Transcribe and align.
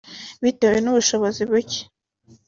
Bitewe 0.43 0.77
n’ubushobozi 0.81 1.41
buke 1.51 1.81